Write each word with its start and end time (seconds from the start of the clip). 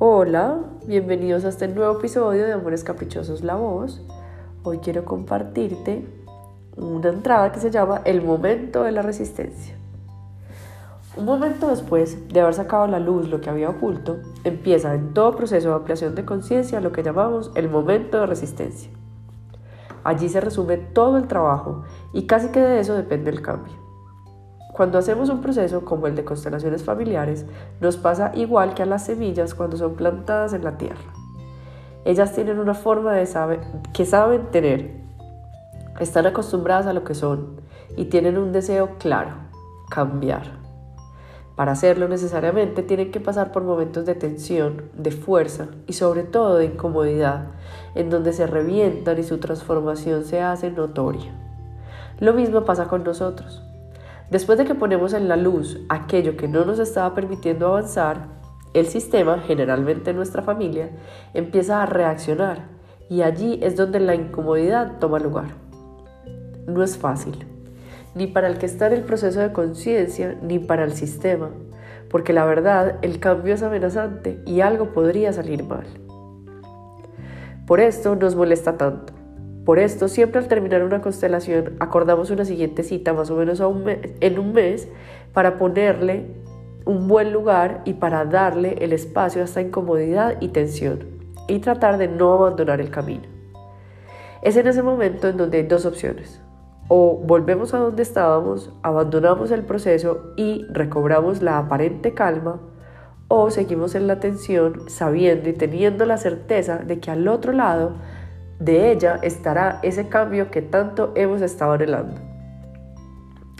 Hola, 0.00 0.60
bienvenidos 0.86 1.44
a 1.44 1.48
este 1.48 1.66
nuevo 1.66 1.98
episodio 1.98 2.46
de 2.46 2.52
Amores 2.52 2.84
Caprichosos 2.84 3.42
La 3.42 3.56
Voz. 3.56 4.00
Hoy 4.62 4.78
quiero 4.78 5.04
compartirte 5.04 6.06
una 6.76 7.08
entrada 7.08 7.50
que 7.50 7.58
se 7.58 7.72
llama 7.72 8.02
El 8.04 8.22
momento 8.22 8.84
de 8.84 8.92
la 8.92 9.02
resistencia. 9.02 9.74
Un 11.16 11.24
momento 11.24 11.66
después 11.66 12.28
de 12.28 12.40
haber 12.40 12.54
sacado 12.54 12.84
a 12.84 12.86
la 12.86 13.00
luz 13.00 13.28
lo 13.28 13.40
que 13.40 13.50
había 13.50 13.70
oculto, 13.70 14.18
empieza 14.44 14.94
en 14.94 15.14
todo 15.14 15.34
proceso 15.34 15.70
de 15.70 15.74
ampliación 15.74 16.14
de 16.14 16.24
conciencia 16.24 16.80
lo 16.80 16.92
que 16.92 17.02
llamamos 17.02 17.50
el 17.56 17.68
momento 17.68 18.20
de 18.20 18.26
resistencia. 18.26 18.92
Allí 20.04 20.28
se 20.28 20.40
resume 20.40 20.76
todo 20.76 21.16
el 21.16 21.26
trabajo 21.26 21.82
y 22.12 22.28
casi 22.28 22.50
que 22.50 22.60
de 22.60 22.78
eso 22.78 22.94
depende 22.94 23.30
el 23.30 23.42
cambio. 23.42 23.87
Cuando 24.78 24.96
hacemos 24.96 25.28
un 25.28 25.40
proceso 25.40 25.84
como 25.84 26.06
el 26.06 26.14
de 26.14 26.24
constelaciones 26.24 26.84
familiares, 26.84 27.44
nos 27.80 27.96
pasa 27.96 28.30
igual 28.36 28.74
que 28.74 28.84
a 28.84 28.86
las 28.86 29.06
semillas 29.06 29.52
cuando 29.52 29.76
son 29.76 29.96
plantadas 29.96 30.52
en 30.52 30.62
la 30.62 30.78
tierra. 30.78 31.12
Ellas 32.04 32.32
tienen 32.32 32.60
una 32.60 32.74
forma 32.74 33.12
de 33.12 33.26
saber, 33.26 33.58
que 33.92 34.06
saben 34.06 34.52
tener, 34.52 34.92
están 35.98 36.26
acostumbradas 36.26 36.86
a 36.86 36.92
lo 36.92 37.02
que 37.02 37.16
son 37.16 37.60
y 37.96 38.04
tienen 38.04 38.38
un 38.38 38.52
deseo 38.52 38.90
claro, 39.00 39.32
cambiar. 39.90 40.44
Para 41.56 41.72
hacerlo 41.72 42.06
necesariamente 42.06 42.84
tienen 42.84 43.10
que 43.10 43.18
pasar 43.18 43.50
por 43.50 43.64
momentos 43.64 44.06
de 44.06 44.14
tensión, 44.14 44.92
de 44.94 45.10
fuerza 45.10 45.66
y 45.88 45.94
sobre 45.94 46.22
todo 46.22 46.54
de 46.54 46.66
incomodidad, 46.66 47.48
en 47.96 48.10
donde 48.10 48.32
se 48.32 48.46
revientan 48.46 49.18
y 49.18 49.24
su 49.24 49.38
transformación 49.38 50.24
se 50.24 50.40
hace 50.40 50.70
notoria. 50.70 51.32
Lo 52.20 52.32
mismo 52.32 52.64
pasa 52.64 52.86
con 52.86 53.02
nosotros. 53.02 53.67
Después 54.30 54.58
de 54.58 54.66
que 54.66 54.74
ponemos 54.74 55.14
en 55.14 55.26
la 55.26 55.36
luz 55.36 55.80
aquello 55.88 56.36
que 56.36 56.48
no 56.48 56.64
nos 56.66 56.78
estaba 56.78 57.14
permitiendo 57.14 57.66
avanzar, 57.68 58.38
el 58.74 58.86
sistema, 58.86 59.38
generalmente 59.38 60.12
nuestra 60.12 60.42
familia, 60.42 60.90
empieza 61.32 61.82
a 61.82 61.86
reaccionar 61.86 62.66
y 63.08 63.22
allí 63.22 63.58
es 63.62 63.76
donde 63.76 64.00
la 64.00 64.14
incomodidad 64.14 64.98
toma 64.98 65.18
lugar. 65.18 65.54
No 66.66 66.82
es 66.82 66.98
fácil, 66.98 67.46
ni 68.14 68.26
para 68.26 68.48
el 68.48 68.58
que 68.58 68.66
está 68.66 68.88
en 68.88 68.92
el 68.92 69.04
proceso 69.04 69.40
de 69.40 69.52
conciencia, 69.52 70.36
ni 70.42 70.58
para 70.58 70.84
el 70.84 70.92
sistema, 70.92 71.48
porque 72.10 72.34
la 72.34 72.44
verdad 72.44 72.98
el 73.00 73.20
cambio 73.20 73.54
es 73.54 73.62
amenazante 73.62 74.42
y 74.44 74.60
algo 74.60 74.92
podría 74.92 75.32
salir 75.32 75.64
mal. 75.64 75.86
Por 77.66 77.80
esto 77.80 78.14
nos 78.14 78.34
molesta 78.34 78.76
tanto 78.76 79.17
por 79.68 79.78
esto, 79.78 80.08
siempre 80.08 80.40
al 80.40 80.48
terminar 80.48 80.82
una 80.82 81.02
constelación, 81.02 81.76
acordamos 81.78 82.30
una 82.30 82.46
siguiente 82.46 82.82
cita 82.82 83.12
más 83.12 83.30
o 83.30 83.36
menos 83.36 83.60
en 83.60 84.38
un 84.38 84.52
mes 84.54 84.88
para 85.34 85.58
ponerle 85.58 86.24
un 86.86 87.06
buen 87.06 87.34
lugar 87.34 87.82
y 87.84 87.92
para 87.92 88.24
darle 88.24 88.76
el 88.80 88.94
espacio 88.94 89.42
a 89.42 89.44
esta 89.44 89.60
incomodidad 89.60 90.40
y 90.40 90.48
tensión 90.48 91.00
y 91.48 91.58
tratar 91.58 91.98
de 91.98 92.08
no 92.08 92.32
abandonar 92.32 92.80
el 92.80 92.88
camino. 92.88 93.24
Es 94.40 94.56
en 94.56 94.68
ese 94.68 94.82
momento 94.82 95.28
en 95.28 95.36
donde 95.36 95.58
hay 95.58 95.64
dos 95.64 95.84
opciones. 95.84 96.40
O 96.88 97.20
volvemos 97.22 97.74
a 97.74 97.78
donde 97.78 98.02
estábamos, 98.02 98.72
abandonamos 98.82 99.50
el 99.50 99.64
proceso 99.64 100.32
y 100.38 100.64
recobramos 100.70 101.42
la 101.42 101.58
aparente 101.58 102.14
calma, 102.14 102.58
o 103.30 103.50
seguimos 103.50 103.94
en 103.94 104.06
la 104.06 104.18
tensión 104.18 104.88
sabiendo 104.88 105.50
y 105.50 105.52
teniendo 105.52 106.06
la 106.06 106.16
certeza 106.16 106.78
de 106.78 107.00
que 107.00 107.10
al 107.10 107.28
otro 107.28 107.52
lado 107.52 107.96
de 108.58 108.90
ella 108.90 109.20
estará 109.22 109.78
ese 109.82 110.08
cambio 110.08 110.50
que 110.50 110.62
tanto 110.62 111.12
hemos 111.14 111.42
estado 111.42 111.72
anhelando. 111.72 112.20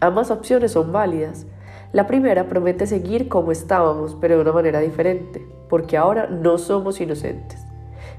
Ambas 0.00 0.30
opciones 0.30 0.72
son 0.72 0.92
válidas. 0.92 1.46
La 1.92 2.06
primera 2.06 2.48
promete 2.48 2.86
seguir 2.86 3.28
como 3.28 3.52
estábamos, 3.52 4.16
pero 4.20 4.36
de 4.36 4.42
una 4.42 4.52
manera 4.52 4.80
diferente, 4.80 5.46
porque 5.68 5.96
ahora 5.96 6.26
no 6.26 6.58
somos 6.58 7.00
inocentes, 7.00 7.60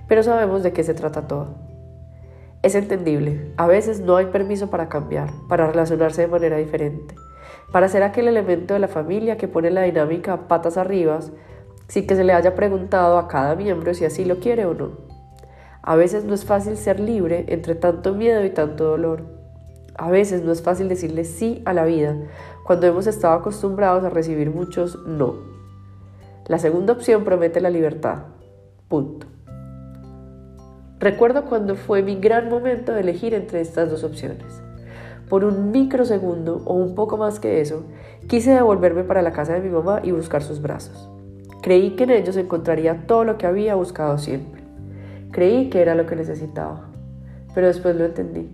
pero 0.08 0.23
sabemos 0.23 0.63
de 0.63 0.73
qué 0.73 0.84
se 0.84 0.94
trata 0.94 1.28
todo. 1.28 1.56
Es 2.62 2.75
entendible, 2.75 3.53
a 3.57 3.66
veces 3.66 4.01
no 4.01 4.17
hay 4.17 4.28
permiso 4.28 4.69
para 4.69 4.88
cambiar, 4.88 5.29
para 5.50 5.67
relacionarse 5.67 6.22
de 6.22 6.28
manera 6.28 6.57
diferente, 6.57 7.16
para 7.72 7.88
ser 7.88 8.03
aquel 8.03 8.28
elemento 8.28 8.75
de 8.75 8.79
la 8.79 8.88
familia 8.88 9.38
que 9.38 9.47
pone 9.47 9.72
la 9.72 9.81
dinámica 9.81 10.47
patas 10.47 10.78
arriba, 10.78 11.19
sin 11.88 12.06
que 12.06 12.16
se 12.16 12.23
le 12.23 12.34
haya 12.34 12.53
preguntado 12.53 13.17
a 13.17 13.28
cada 13.28 13.56
miembro 13.56 13.94
si 13.94 14.06
así 14.06 14.23
lo 14.25 14.40
quiere 14.40 14.66
o 14.66 14.73
no. 14.73 15.10
A 15.84 15.96
veces 15.96 16.24
no 16.25 16.34
es 16.34 16.46
fácil 16.46 16.78
ser 16.78 17.00
libre 17.00 17.46
entre 17.47 17.75
tanto 17.75 18.14
miedo 18.14 18.46
y 18.46 18.52
tanto 18.52 18.86
dolor. 18.86 19.24
A 19.97 20.09
veces 20.09 20.44
no 20.44 20.52
es 20.52 20.62
fácil 20.62 20.90
decirle 20.90 21.24
sí 21.24 21.62
a 21.66 21.74
la 21.74 21.86
vida 21.86 22.16
cuando 22.66 22.88
hemos 22.88 23.08
estado 23.08 23.34
acostumbrados 23.34 24.03
a 24.03 24.09
recibir 24.09 24.52
muchos 24.52 25.00
no. 25.06 25.36
La 26.47 26.59
segunda 26.59 26.94
opción 26.94 27.24
promete 27.24 27.62
la 27.62 27.70
libertad. 27.70 28.24
Punto. 28.88 29.28
Recuerdo 31.00 31.46
cuando 31.46 31.75
fue 31.75 32.03
mi 32.03 32.16
gran 32.16 32.47
momento 32.50 32.94
de 32.94 33.02
elegir 33.02 33.34
entre 33.34 33.62
estas 33.62 33.90
dos 33.90 34.03
opciones. 34.03 34.62
Por 35.30 35.44
un 35.46 35.72
microsegundo 35.72 36.62
o 36.66 36.74
un 36.74 36.94
poco 36.94 37.18
más 37.18 37.40
que 37.40 37.62
eso, 37.62 37.86
quise 38.28 38.52
devolverme 38.52 39.03
para 39.03 39.22
la 39.22 39.31
casa 39.31 39.53
de 39.53 39.62
mi 39.62 39.70
mamá 39.70 40.02
y 40.03 40.12
buscar 40.12 40.44
sus 40.44 40.62
brazos. 40.62 41.09
Creí 41.62 41.96
que 41.96 42.03
en 42.03 42.12
ellos 42.12 42.38
encontraría 42.38 43.08
todo 43.08 43.24
lo 43.24 43.38
que 43.38 43.47
había 43.47 43.75
buscado 43.75 44.18
siempre. 44.18 44.60
Creí 45.31 45.69
que 45.69 45.81
era 45.81 45.96
lo 45.96 46.06
que 46.06 46.16
necesitaba, 46.16 46.90
pero 47.56 47.68
después 47.68 47.96
lo 47.96 48.06
entendí. 48.06 48.53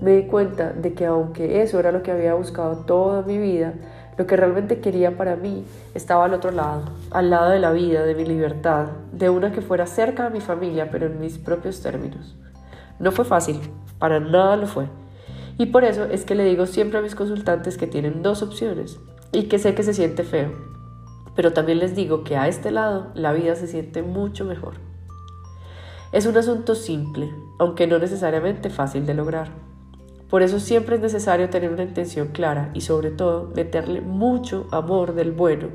Me 0.00 0.16
di 0.16 0.24
cuenta 0.24 0.72
de 0.72 0.92
que 0.92 1.06
aunque 1.06 1.62
eso 1.62 1.78
era 1.78 1.92
lo 1.92 2.02
que 2.02 2.10
había 2.10 2.34
buscado 2.34 2.84
toda 2.84 3.22
mi 3.22 3.38
vida, 3.38 3.74
lo 4.16 4.26
que 4.26 4.36
realmente 4.36 4.80
quería 4.80 5.16
para 5.16 5.36
mí 5.36 5.64
estaba 5.94 6.24
al 6.24 6.34
otro 6.34 6.50
lado, 6.50 6.82
al 7.12 7.30
lado 7.30 7.50
de 7.50 7.60
la 7.60 7.70
vida, 7.70 8.04
de 8.04 8.16
mi 8.16 8.24
libertad, 8.24 8.88
de 9.12 9.30
una 9.30 9.52
que 9.52 9.60
fuera 9.60 9.86
cerca 9.86 10.24
de 10.24 10.30
mi 10.30 10.40
familia, 10.40 10.90
pero 10.90 11.06
en 11.06 11.20
mis 11.20 11.38
propios 11.38 11.82
términos. 11.82 12.36
No 12.98 13.12
fue 13.12 13.24
fácil, 13.24 13.60
para 14.00 14.18
nada 14.18 14.56
lo 14.56 14.66
fue. 14.66 14.86
Y 15.56 15.66
por 15.66 15.84
eso 15.84 16.04
es 16.04 16.24
que 16.24 16.34
le 16.34 16.44
digo 16.44 16.66
siempre 16.66 16.98
a 16.98 17.02
mis 17.02 17.14
consultantes 17.14 17.78
que 17.78 17.86
tienen 17.86 18.22
dos 18.22 18.42
opciones 18.42 18.98
y 19.30 19.44
que 19.44 19.60
sé 19.60 19.74
que 19.74 19.84
se 19.84 19.94
siente 19.94 20.24
feo. 20.24 20.50
Pero 21.36 21.52
también 21.52 21.78
les 21.78 21.94
digo 21.94 22.24
que 22.24 22.36
a 22.36 22.48
este 22.48 22.72
lado 22.72 23.12
la 23.14 23.32
vida 23.32 23.54
se 23.54 23.68
siente 23.68 24.02
mucho 24.02 24.44
mejor. 24.44 24.87
Es 26.10 26.24
un 26.24 26.38
asunto 26.38 26.74
simple, 26.74 27.34
aunque 27.58 27.86
no 27.86 27.98
necesariamente 27.98 28.70
fácil 28.70 29.04
de 29.04 29.12
lograr. 29.12 29.50
Por 30.30 30.42
eso 30.42 30.58
siempre 30.58 30.96
es 30.96 31.02
necesario 31.02 31.50
tener 31.50 31.70
una 31.70 31.82
intención 31.82 32.28
clara 32.28 32.70
y 32.72 32.80
sobre 32.80 33.10
todo 33.10 33.50
meterle 33.54 34.00
mucho 34.00 34.66
amor 34.70 35.14
del 35.14 35.32
bueno 35.32 35.68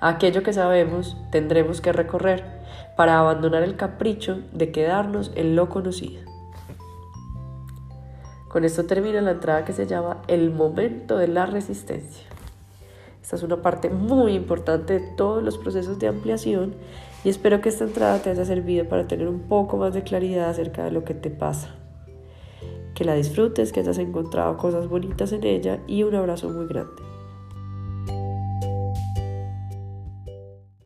a 0.00 0.08
aquello 0.08 0.42
que 0.42 0.52
sabemos 0.52 1.16
tendremos 1.30 1.80
que 1.80 1.92
recorrer 1.92 2.44
para 2.94 3.18
abandonar 3.18 3.62
el 3.62 3.76
capricho 3.76 4.42
de 4.52 4.70
quedarnos 4.70 5.32
en 5.34 5.56
lo 5.56 5.70
conocido. 5.70 6.22
Con 8.48 8.64
esto 8.64 8.84
termina 8.84 9.22
la 9.22 9.30
entrada 9.30 9.64
que 9.64 9.72
se 9.72 9.86
llama 9.86 10.20
El 10.28 10.50
momento 10.50 11.16
de 11.16 11.28
la 11.28 11.46
resistencia. 11.46 12.26
Esta 13.22 13.36
es 13.36 13.42
una 13.42 13.62
parte 13.62 13.90
muy 13.90 14.32
importante 14.32 14.98
de 14.98 15.06
todos 15.16 15.42
los 15.42 15.58
procesos 15.58 15.98
de 15.98 16.08
ampliación 16.08 16.74
y 17.22 17.28
espero 17.28 17.60
que 17.60 17.68
esta 17.68 17.84
entrada 17.84 18.20
te 18.22 18.30
haya 18.30 18.44
servido 18.44 18.88
para 18.88 19.06
tener 19.06 19.28
un 19.28 19.40
poco 19.40 19.76
más 19.76 19.92
de 19.92 20.02
claridad 20.02 20.48
acerca 20.48 20.84
de 20.84 20.90
lo 20.90 21.04
que 21.04 21.14
te 21.14 21.30
pasa. 21.30 21.74
Que 22.94 23.04
la 23.04 23.14
disfrutes, 23.14 23.72
que 23.72 23.80
hayas 23.80 23.98
encontrado 23.98 24.56
cosas 24.56 24.88
bonitas 24.88 25.32
en 25.32 25.44
ella 25.44 25.80
y 25.86 26.02
un 26.02 26.14
abrazo 26.14 26.48
muy 26.48 26.66
grande. 26.66 27.09